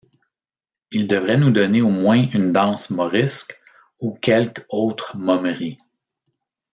[0.89, 3.61] Ils devraient nous donner au moins une danse morisque,
[3.99, 5.77] ou quelque autre momerie!